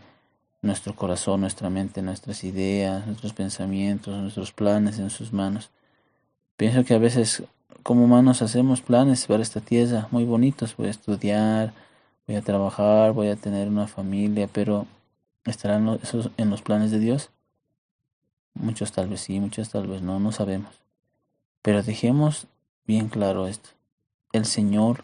nuestro 0.61 0.93
corazón, 0.93 1.39
nuestra 1.39 1.69
mente, 1.69 2.01
nuestras 2.01 2.43
ideas, 2.43 3.07
nuestros 3.07 3.31
pensamientos, 3.31 4.13
nuestros 4.17 4.51
planes 4.51 4.99
en 4.99 5.09
sus 5.09 5.31
manos. 5.31 5.69
Pienso 6.57 6.83
que 6.83 6.95
a 6.95 6.99
veces 6.99 7.43
como 7.81 8.03
humanos 8.03 8.41
hacemos 8.41 8.81
planes 8.81 9.25
para 9.25 9.41
esta 9.41 9.61
tierra 9.61 10.09
muy 10.11 10.25
bonitos. 10.25 10.75
Voy 10.75 10.87
a 10.87 10.91
estudiar, 10.91 11.71
voy 12.31 12.37
a 12.39 12.43
trabajar, 12.43 13.11
voy 13.11 13.27
a 13.27 13.35
tener 13.35 13.67
una 13.67 13.87
familia, 13.87 14.47
pero 14.47 14.87
¿estarán 15.43 15.99
esos 16.01 16.31
en 16.37 16.49
los 16.49 16.61
planes 16.61 16.89
de 16.89 16.99
Dios? 16.99 17.29
Muchos 18.53 18.93
tal 18.93 19.09
vez 19.09 19.19
sí, 19.19 19.41
muchos 19.41 19.69
tal 19.69 19.87
vez 19.87 20.01
no, 20.01 20.17
no 20.17 20.31
sabemos. 20.31 20.81
Pero 21.61 21.83
dejemos 21.83 22.47
bien 22.85 23.09
claro 23.09 23.47
esto. 23.47 23.71
El 24.31 24.45
Señor 24.45 25.03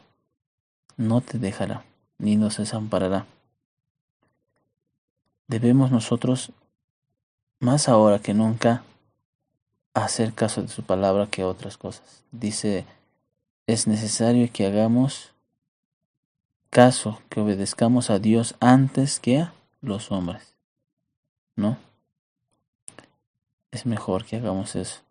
no 0.96 1.20
te 1.20 1.38
dejará, 1.38 1.84
ni 2.18 2.38
nos 2.38 2.58
desamparará. 2.58 3.26
Debemos 5.48 5.92
nosotros, 5.92 6.54
más 7.60 7.90
ahora 7.90 8.20
que 8.20 8.34
nunca, 8.34 8.84
hacer 9.94 10.32
caso 10.32 10.62
de 10.62 10.70
su 10.70 10.84
palabra 10.84 11.28
que 11.28 11.44
otras 11.44 11.76
cosas. 11.76 12.24
Dice, 12.32 12.86
es 13.66 13.86
necesario 13.86 14.50
que 14.54 14.66
hagamos 14.66 15.34
caso, 16.70 17.22
que 17.30 17.40
obedezcamos 17.40 18.10
a 18.10 18.20
Dios 18.20 18.56
antes 18.60 19.20
que 19.20 19.40
a 19.40 19.54
los 19.82 20.12
hombres. 20.12 20.54
¿No? 21.56 21.78
Es 23.72 23.86
mejor 23.86 24.26
que 24.26 24.38
hagamos 24.38 24.76
eso 24.76 25.02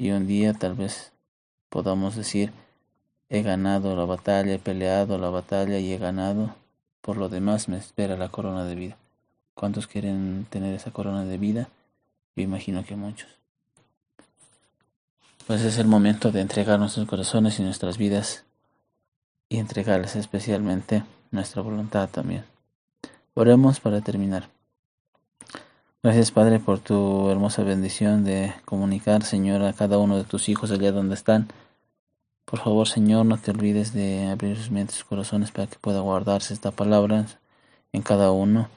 y 0.00 0.12
un 0.12 0.26
día 0.26 0.54
tal 0.54 0.72
vez 0.72 1.12
podamos 1.68 2.16
decir, 2.16 2.54
he 3.28 3.42
ganado 3.42 3.94
la 3.94 4.06
batalla, 4.06 4.54
he 4.54 4.58
peleado 4.58 5.18
la 5.18 5.28
batalla 5.28 5.78
y 5.78 5.92
he 5.92 5.98
ganado, 5.98 6.56
por 7.02 7.18
lo 7.18 7.28
demás 7.28 7.68
me 7.68 7.76
espera 7.76 8.16
la 8.16 8.30
corona 8.30 8.64
de 8.64 8.76
vida. 8.76 8.96
¿Cuántos 9.52 9.86
quieren 9.86 10.46
tener 10.48 10.74
esa 10.74 10.90
corona 10.90 11.26
de 11.26 11.36
vida? 11.36 11.68
Yo 12.34 12.42
imagino 12.42 12.82
que 12.82 12.96
muchos. 12.96 13.28
Pues 15.46 15.60
es 15.60 15.76
el 15.76 15.86
momento 15.86 16.32
de 16.32 16.40
entregar 16.40 16.78
nuestros 16.78 17.06
corazones 17.06 17.60
y 17.60 17.62
nuestras 17.62 17.98
vidas 17.98 18.46
y 19.50 19.58
entregarles 19.58 20.16
especialmente 20.16 21.02
nuestra 21.32 21.60
voluntad 21.60 22.08
también. 22.08 22.44
Oremos 23.34 23.80
para 23.80 24.00
terminar. 24.00 24.48
Gracias 26.02 26.30
Padre 26.30 26.60
por 26.60 26.78
tu 26.78 27.28
hermosa 27.30 27.62
bendición 27.62 28.24
de 28.24 28.54
comunicar, 28.64 29.24
Señor, 29.24 29.62
a 29.62 29.74
cada 29.74 29.98
uno 29.98 30.16
de 30.16 30.24
tus 30.24 30.48
hijos 30.48 30.70
allá 30.70 30.92
donde 30.92 31.14
están. 31.14 31.48
Por 32.44 32.60
favor, 32.60 32.88
Señor, 32.88 33.26
no 33.26 33.36
te 33.38 33.50
olvides 33.50 33.92
de 33.92 34.28
abrir 34.28 34.56
sus 34.56 34.70
mentes 34.70 35.00
y 35.00 35.04
corazones 35.04 35.50
para 35.50 35.66
que 35.66 35.78
pueda 35.78 36.00
guardarse 36.00 36.54
esta 36.54 36.70
palabra 36.70 37.26
en 37.92 38.02
cada 38.02 38.30
uno. 38.30 38.68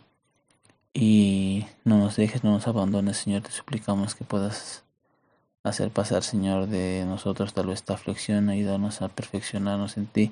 Y 0.93 1.65
no 1.83 1.97
nos 1.97 2.15
dejes, 2.15 2.43
no 2.43 2.51
nos 2.51 2.67
abandones, 2.67 3.17
Señor. 3.17 3.41
Te 3.41 3.51
suplicamos 3.51 4.13
que 4.15 4.25
puedas 4.25 4.83
hacer 5.63 5.91
pasar, 5.91 6.23
Señor, 6.23 6.67
de 6.67 7.03
nosotros 7.07 7.53
tal 7.53 7.67
vez 7.67 7.75
esta 7.75 7.93
aflicción, 7.93 8.49
ayudarnos 8.49 9.01
a 9.01 9.07
perfeccionarnos 9.07 9.97
en 9.97 10.07
ti 10.07 10.31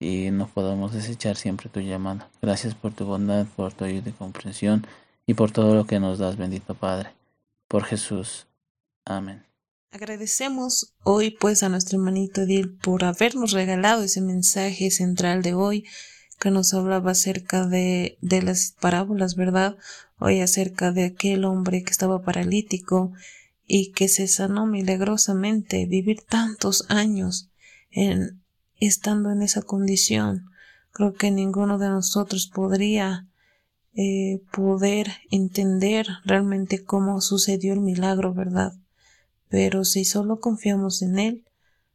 y 0.00 0.30
no 0.30 0.48
podamos 0.48 0.94
desechar 0.94 1.36
siempre 1.36 1.68
tu 1.68 1.80
llamada. 1.80 2.30
Gracias 2.40 2.74
por 2.74 2.92
tu 2.92 3.04
bondad, 3.04 3.46
por 3.54 3.74
tu 3.74 3.84
ayuda 3.84 4.08
y 4.08 4.12
comprensión 4.12 4.86
y 5.26 5.34
por 5.34 5.52
todo 5.52 5.74
lo 5.74 5.86
que 5.86 6.00
nos 6.00 6.18
das, 6.18 6.36
bendito 6.38 6.74
Padre. 6.74 7.10
Por 7.68 7.84
Jesús. 7.84 8.46
Amén. 9.04 9.44
Agradecemos 9.92 10.94
hoy 11.04 11.32
pues 11.32 11.62
a 11.62 11.68
nuestro 11.68 11.98
hermanito 11.98 12.42
Edil 12.42 12.70
por 12.70 13.04
habernos 13.04 13.52
regalado 13.52 14.02
ese 14.02 14.20
mensaje 14.20 14.90
central 14.90 15.42
de 15.42 15.54
hoy 15.54 15.84
que 16.38 16.50
nos 16.50 16.72
hablaba 16.72 17.10
acerca 17.10 17.66
de, 17.66 18.16
de 18.22 18.40
las 18.40 18.74
parábolas, 18.80 19.36
¿verdad? 19.36 19.76
Hoy 20.18 20.40
acerca 20.40 20.92
de 20.92 21.04
aquel 21.04 21.44
hombre 21.44 21.82
que 21.82 21.90
estaba 21.90 22.22
paralítico 22.22 23.12
y 23.66 23.92
que 23.92 24.08
se 24.08 24.26
sanó 24.26 24.66
milagrosamente 24.66 25.84
vivir 25.86 26.22
tantos 26.22 26.86
años 26.88 27.50
en 27.90 28.39
estando 28.80 29.30
en 29.30 29.42
esa 29.42 29.62
condición. 29.62 30.46
Creo 30.92 31.14
que 31.14 31.30
ninguno 31.30 31.78
de 31.78 31.88
nosotros 31.88 32.50
podría 32.52 33.28
eh, 33.94 34.42
poder 34.52 35.08
entender 35.30 36.06
realmente 36.24 36.84
cómo 36.84 37.20
sucedió 37.20 37.72
el 37.72 37.80
milagro, 37.80 38.34
¿verdad? 38.34 38.72
Pero 39.48 39.84
si 39.84 40.04
solo 40.04 40.40
confiamos 40.40 41.02
en 41.02 41.18
Él, 41.18 41.44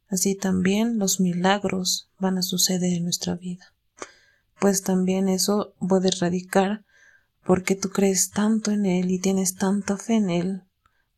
así 0.08 0.34
también 0.34 0.98
los 0.98 1.20
milagros 1.20 2.10
van 2.18 2.38
a 2.38 2.42
suceder 2.42 2.92
en 2.92 3.04
nuestra 3.04 3.34
vida. 3.34 3.72
Pues 4.60 4.82
también 4.82 5.28
eso 5.28 5.74
puede 5.78 6.10
radicar 6.10 6.84
porque 7.44 7.74
tú 7.74 7.90
crees 7.90 8.30
tanto 8.30 8.70
en 8.70 8.86
Él 8.86 9.10
y 9.10 9.18
tienes 9.18 9.56
tanta 9.56 9.96
fe 9.96 10.14
en 10.14 10.30
Él, 10.30 10.62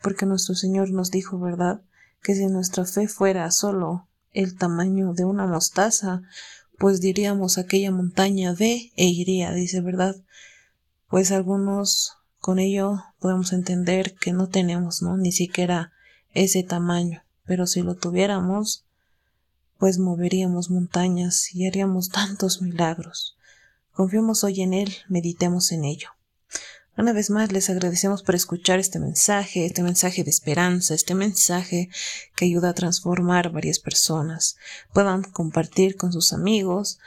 porque 0.02 0.26
nuestro 0.26 0.54
Señor 0.54 0.90
nos 0.90 1.10
dijo, 1.10 1.38
¿verdad? 1.38 1.82
Que 2.22 2.34
si 2.34 2.46
nuestra 2.46 2.84
fe 2.84 3.08
fuera 3.08 3.50
solo 3.50 4.07
el 4.32 4.56
tamaño 4.56 5.12
de 5.14 5.24
una 5.24 5.46
mostaza, 5.46 6.22
pues 6.78 7.00
diríamos 7.00 7.58
aquella 7.58 7.90
montaña 7.90 8.54
ve 8.54 8.92
e 8.96 9.06
iría, 9.06 9.52
dice, 9.52 9.80
¿verdad? 9.80 10.16
pues 11.08 11.32
algunos 11.32 12.12
con 12.38 12.58
ello 12.58 13.02
podemos 13.18 13.52
entender 13.52 14.14
que 14.14 14.32
no 14.32 14.48
tenemos, 14.48 15.02
¿no? 15.02 15.16
Ni 15.16 15.32
siquiera 15.32 15.92
ese 16.34 16.62
tamaño, 16.62 17.24
pero 17.44 17.66
si 17.66 17.82
lo 17.82 17.94
tuviéramos, 17.94 18.84
pues 19.78 19.98
moveríamos 19.98 20.70
montañas 20.70 21.54
y 21.54 21.66
haríamos 21.66 22.10
tantos 22.10 22.62
milagros. 22.62 23.36
Confiemos 23.92 24.44
hoy 24.44 24.60
en 24.60 24.74
Él, 24.74 24.92
meditemos 25.08 25.72
en 25.72 25.84
ello. 25.84 26.10
Una 26.98 27.12
vez 27.12 27.30
más 27.30 27.52
les 27.52 27.70
agradecemos 27.70 28.24
por 28.24 28.34
escuchar 28.34 28.80
este 28.80 28.98
mensaje, 28.98 29.64
este 29.64 29.84
mensaje 29.84 30.24
de 30.24 30.30
esperanza, 30.30 30.94
este 30.94 31.14
mensaje 31.14 31.90
que 32.34 32.46
ayuda 32.46 32.70
a 32.70 32.74
transformar 32.74 33.52
varias 33.52 33.78
personas. 33.78 34.56
Puedan 34.92 35.22
compartir 35.22 35.96
con 35.96 36.12
sus 36.12 36.32
amigos, 36.32 36.98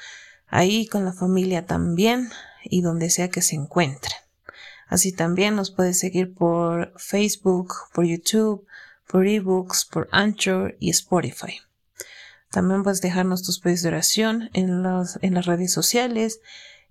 ahí 0.48 0.88
con 0.88 1.04
la 1.04 1.12
familia 1.12 1.66
también, 1.66 2.30
y 2.64 2.80
donde 2.84 3.10
sea 3.10 3.30
que 3.30 3.42
se 3.42 3.58
encuentren. 3.58 4.16
Así 4.88 5.12
también 5.12 5.58
nos 5.58 5.72
puedes 5.72 6.00
seguir 6.00 6.34
por 6.34 6.94
Facebook, 6.96 7.74
por 7.94 8.06
YouTube, 8.06 8.66
por 9.08 9.28
ebooks, 9.28 9.84
por 9.84 10.08
Anchor 10.14 10.78
y 10.80 10.90
Spotify. 10.92 11.60
También 12.50 12.84
puedes 12.84 13.02
dejarnos 13.02 13.44
tus 13.44 13.60
pedidos 13.60 13.82
de 13.82 13.90
oración 13.90 14.50
en, 14.54 14.86
en 15.22 15.34
las 15.34 15.46
redes 15.46 15.74
sociales 15.74 16.40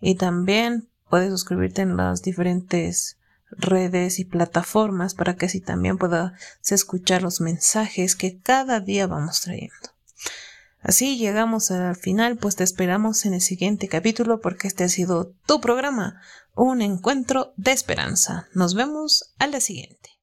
y 0.03 0.17
también 0.17 0.90
puedes 1.11 1.31
suscribirte 1.31 1.83
en 1.83 1.97
las 1.97 2.23
diferentes 2.23 3.19
redes 3.51 4.19
y 4.19 4.25
plataformas 4.25 5.15
para 5.15 5.37
que 5.37 5.47
así 5.47 5.61
también 5.61 5.99
puedas 5.99 6.33
escuchar 6.69 7.23
los 7.23 7.41
mensajes 7.41 8.15
que 8.15 8.39
cada 8.39 8.81
día 8.81 9.07
vamos 9.07 9.41
trayendo. 9.41 9.75
Así 10.83 11.19
llegamos 11.19 11.71
al 11.71 11.97
final, 11.97 12.39
pues 12.39 12.57
te 12.57 12.65
esperamos 12.65 13.27
en 13.27 13.35
el 13.35 13.43
siguiente 13.43 13.89
capítulo 13.89 14.41
porque 14.41 14.69
este 14.69 14.85
ha 14.85 14.89
sido 14.89 15.35
tu 15.47 15.61
programa, 15.61 16.23
un 16.55 16.81
encuentro 16.81 17.53
de 17.57 17.73
esperanza. 17.73 18.49
Nos 18.55 18.75
vemos 18.75 19.35
a 19.39 19.47
la 19.47 19.61
siguiente. 19.61 20.20